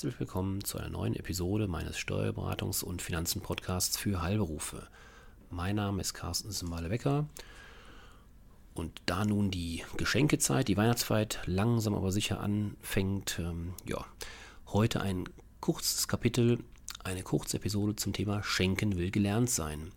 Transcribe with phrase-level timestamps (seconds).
[0.00, 4.88] herzlich willkommen zu einer neuen Episode meines Steuerberatungs- und Finanzen-Podcasts für Heilberufe.
[5.50, 7.28] Mein Name ist Carsten Simbale-Becker
[8.72, 14.02] und da nun die Geschenkezeit, die Weihnachtszeit langsam aber sicher anfängt, ähm, ja,
[14.68, 15.24] heute ein
[15.60, 16.60] kurzes Kapitel,
[17.04, 19.92] eine kurze Episode zum Thema Schenken will gelernt sein.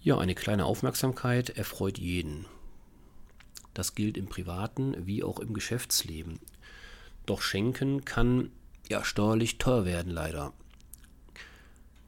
[0.00, 2.46] Ja, eine kleine Aufmerksamkeit erfreut jeden.
[3.74, 6.38] Das gilt im privaten wie auch im Geschäftsleben.
[7.26, 8.50] Doch Schenken kann
[8.88, 10.52] ja steuerlich teuer werden, leider.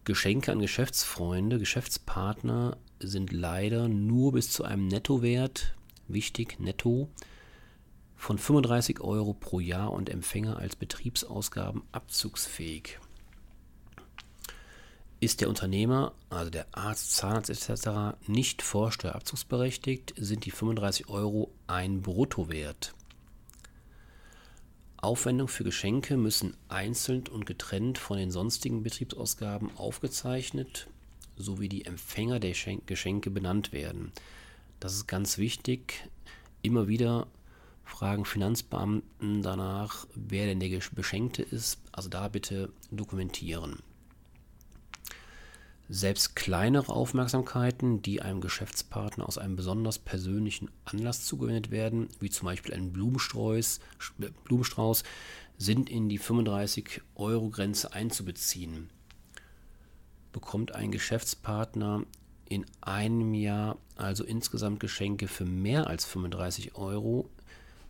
[0.05, 5.75] Geschenke an Geschäftsfreunde, Geschäftspartner sind leider nur bis zu einem Nettowert,
[6.07, 7.11] wichtig, netto,
[8.17, 12.99] von 35 Euro pro Jahr und Empfänger als Betriebsausgaben abzugsfähig.
[15.21, 22.03] Ist der Unternehmer, also der Arzt, Zahnarzt etc., nicht vorsteuerabzugsberechtigt, sind die 35 Euro ein
[22.03, 22.95] Bruttowert.
[25.01, 30.89] Aufwendungen für Geschenke müssen einzeln und getrennt von den sonstigen Betriebsausgaben aufgezeichnet
[31.37, 32.55] sowie die Empfänger der
[32.87, 34.13] Geschenke benannt werden.
[34.81, 36.09] Das ist ganz wichtig.
[36.63, 37.29] Immer wieder
[37.85, 41.79] fragen Finanzbeamten danach, wer denn der Beschenkte ist.
[41.93, 43.79] Also da bitte dokumentieren.
[45.91, 52.45] Selbst kleinere Aufmerksamkeiten, die einem Geschäftspartner aus einem besonders persönlichen Anlass zugewendet werden, wie zum
[52.45, 53.81] Beispiel ein Blumenstrauß,
[55.57, 58.91] sind in die 35-Euro-Grenze einzubeziehen.
[60.31, 62.05] Bekommt ein Geschäftspartner
[62.51, 67.31] in einem Jahr also insgesamt Geschenke für mehr als 35 Euro,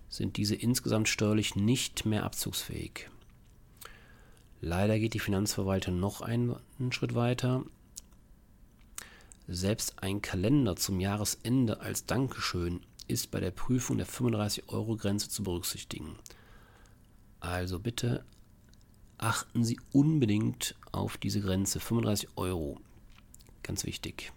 [0.08, 3.10] sind diese insgesamt steuerlich nicht mehr abzugsfähig.
[4.60, 6.56] Leider geht die Finanzverwaltung noch einen
[6.90, 7.64] Schritt weiter
[9.48, 16.16] selbst ein Kalender zum Jahresende als Dankeschön ist bei der Prüfung der 35-Euro-Grenze zu berücksichtigen.
[17.40, 18.24] Also bitte
[19.16, 22.78] achten Sie unbedingt auf diese Grenze 35 Euro.
[23.62, 24.32] Ganz wichtig.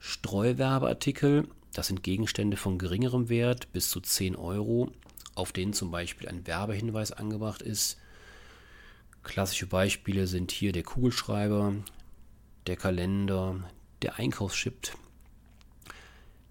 [0.00, 4.90] Streuwerbeartikel, das sind Gegenstände von geringerem Wert bis zu 10 Euro,
[5.36, 7.98] auf denen zum Beispiel ein Werbehinweis angebracht ist.
[9.22, 11.74] Klassische Beispiele sind hier der Kugelschreiber,
[12.66, 13.60] der Kalender,
[14.02, 14.92] der Einkaufsschip.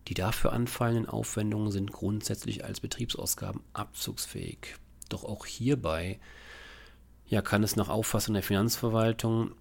[0.08, 4.76] Die dafür anfallenden Aufwendungen sind grundsätzlich als Betriebsausgaben abzugsfähig.
[5.10, 6.20] Doch auch hierbei
[7.28, 9.52] ja, kann es nach Auffassung der Finanzverwaltung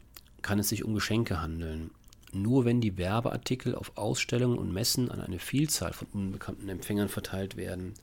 [0.42, 1.90] kann es sich um Geschenke handeln.
[2.32, 7.56] Nur wenn die Werbeartikel auf Ausstellungen und Messen an eine Vielzahl von unbekannten Empfängern verteilt
[7.56, 7.94] werden,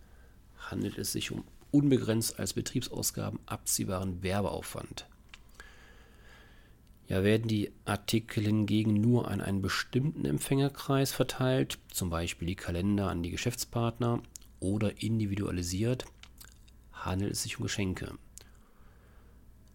[0.57, 5.05] handelt es sich um unbegrenzt als Betriebsausgaben abziehbaren Werbeaufwand.
[7.07, 13.09] Ja, werden die Artikel hingegen nur an einen bestimmten Empfängerkreis verteilt, zum Beispiel die Kalender
[13.09, 14.21] an die Geschäftspartner
[14.59, 16.05] oder individualisiert,
[16.93, 18.13] handelt es sich um Geschenke.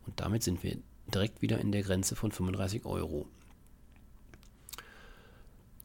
[0.06, 0.78] Und damit sind wir
[1.12, 3.26] direkt wieder in der Grenze von 35 Euro.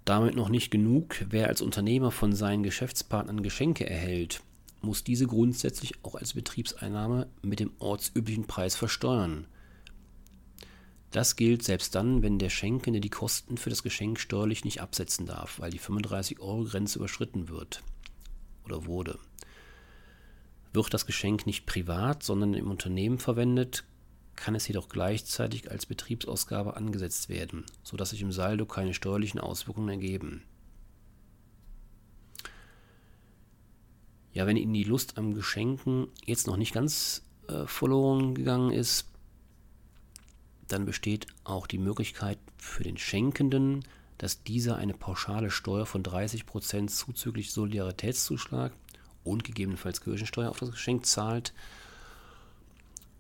[0.06, 4.42] Damit noch nicht genug, wer als Unternehmer von seinen Geschäftspartnern Geschenke erhält,
[4.82, 9.46] muss diese grundsätzlich auch als Betriebseinnahme mit dem ortsüblichen Preis versteuern.
[11.12, 15.26] Das gilt selbst dann, wenn der Schenkende die Kosten für das Geschenk steuerlich nicht absetzen
[15.26, 17.84] darf, weil die 35-Euro-Grenze überschritten wird
[18.64, 19.20] oder wurde.
[20.72, 23.84] Wird das Geschenk nicht privat, sondern im Unternehmen verwendet,
[24.38, 29.90] kann es jedoch gleichzeitig als Betriebsausgabe angesetzt werden, sodass sich im Saldo keine steuerlichen Auswirkungen
[29.90, 30.44] ergeben.
[34.34, 39.11] Ja, wenn Ihnen die Lust am Geschenken jetzt noch nicht ganz äh, verloren gegangen ist,
[40.72, 43.84] dann besteht auch die Möglichkeit für den Schenkenden,
[44.18, 48.72] dass dieser eine pauschale Steuer von 30% zuzüglich Solidaritätszuschlag
[49.24, 51.54] und gegebenenfalls Kirchensteuer auf das Geschenk zahlt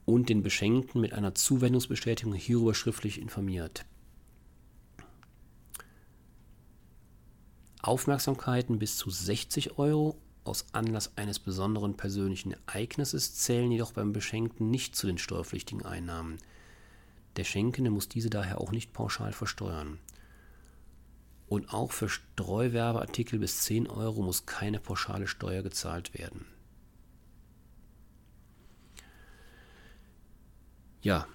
[0.06, 3.86] und den Beschenkten mit einer Zuwendungsbestätigung hierüber schriftlich informiert.
[7.81, 14.69] Aufmerksamkeiten bis zu 60 Euro aus Anlass eines besonderen persönlichen Ereignisses zählen jedoch beim Beschenkten
[14.69, 16.38] nicht zu den steuerpflichtigen Einnahmen.
[17.38, 20.00] Der Schenkende muss diese daher auch nicht pauschal versteuern.
[21.48, 26.45] Und auch für Streuwerbeartikel bis 10 Euro muss keine pauschale Steuer gezahlt werden.
[31.01, 31.28] Ja,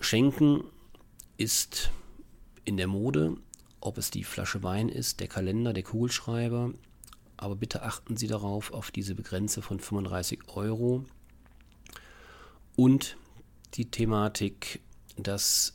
[0.00, 0.64] Schenken
[1.36, 1.90] ist
[2.64, 3.36] in der Mode,
[3.80, 6.72] ob es die Flasche Wein ist, der Kalender, der Kugelschreiber.
[7.36, 11.04] Aber bitte achten Sie darauf, auf diese Grenze von 35 Euro.
[12.76, 13.16] Und
[13.74, 14.80] die Thematik,
[15.16, 15.74] dass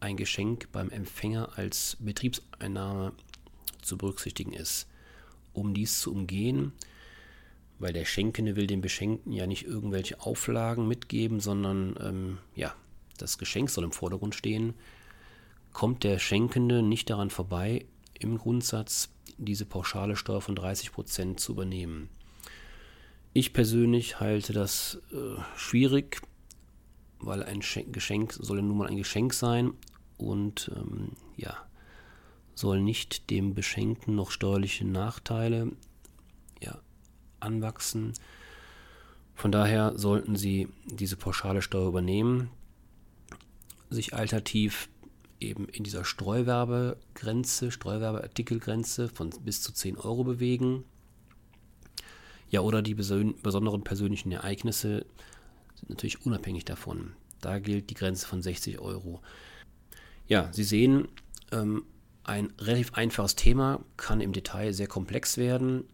[0.00, 3.12] ein Geschenk beim Empfänger als Betriebseinnahme
[3.82, 4.86] zu berücksichtigen ist.
[5.52, 6.72] Um dies zu umgehen,
[7.78, 12.74] weil der Schenkende will dem Beschenkten ja nicht irgendwelche Auflagen mitgeben, sondern ähm, ja,
[13.18, 14.74] das Geschenk soll im Vordergrund stehen,
[15.72, 17.86] kommt der Schenkende nicht daran vorbei,
[18.18, 22.08] im Grundsatz diese pauschale Steuer von 30% zu übernehmen.
[23.34, 26.22] Ich persönlich halte das äh, schwierig,
[27.26, 29.72] weil ein Geschenk soll ja nun mal ein Geschenk sein
[30.16, 31.56] und ähm, ja,
[32.54, 35.72] soll nicht dem Beschenkten noch steuerliche Nachteile
[36.60, 36.78] ja,
[37.40, 38.14] anwachsen.
[39.34, 42.50] Von daher sollten Sie diese pauschale Steuer übernehmen,
[43.90, 44.88] sich alternativ
[45.38, 50.84] eben in dieser Streuwerbegrenze, Streuwerbeartikelgrenze von bis zu 10 Euro bewegen.
[52.48, 55.04] Ja, oder die besonderen persönlichen Ereignisse
[55.76, 57.12] sind natürlich unabhängig davon.
[57.40, 59.22] Da gilt die Grenze von 60 Euro.
[60.26, 61.08] Ja, Sie sehen,
[61.52, 61.84] ähm,
[62.24, 65.84] ein relativ einfaches Thema kann im Detail sehr komplex werden.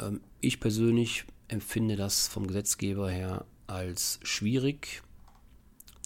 [0.00, 5.02] Ähm, ich persönlich empfinde das vom Gesetzgeber her als schwierig.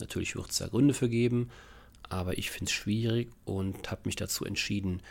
[0.00, 1.50] Natürlich wird es da Gründe für geben,
[2.08, 5.02] aber ich finde es schwierig und habe mich dazu entschieden,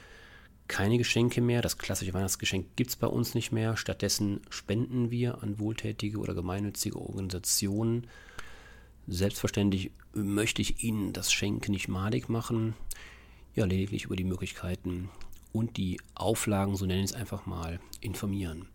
[0.68, 1.62] keine Geschenke mehr.
[1.62, 3.78] Das klassische Weihnachtsgeschenk gibt es bei uns nicht mehr.
[3.78, 8.08] Stattdessen spenden wir an wohltätige oder gemeinnützige Organisationen.
[9.08, 12.74] Selbstverständlich möchte ich Ihnen das Schenken nicht madig machen.
[13.56, 15.10] Ja, lediglich über die Möglichkeiten
[15.54, 18.68] und die Auflagen, so nenne ich es einfach mal, informieren.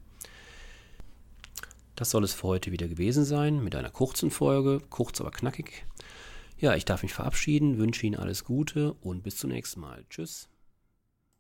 [1.95, 5.85] Das soll es für heute wieder gewesen sein mit einer kurzen Folge, kurz aber knackig.
[6.59, 10.05] Ja, ich darf mich verabschieden, wünsche Ihnen alles Gute und bis zum nächsten Mal.
[10.09, 10.52] Tschüss.